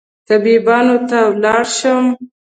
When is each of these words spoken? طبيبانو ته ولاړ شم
طبيبانو 0.29 0.97
ته 1.09 1.19
ولاړ 1.33 1.63
شم 1.77 2.05